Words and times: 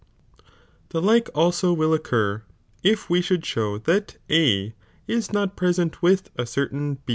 The 0.89 0.99
like 0.99 1.29
also 1.35 1.73
will' 1.73 1.93
occur, 1.93 2.41
if 2.81 3.07
we 3.07 3.21
should 3.21 3.45
show 3.45 3.77
that 3.77 4.17
A 4.31 4.73
is 5.07 5.31
not 5.31 5.55
present 5.55 6.01
with 6.01 6.31
a 6.35 6.47
certain 6.47 6.97